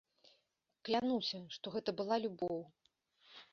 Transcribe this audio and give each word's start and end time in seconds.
Клянуся, 0.89 1.39
што 1.57 1.75
гэта 1.77 1.89
была 2.01 2.15
любоў. 2.27 2.59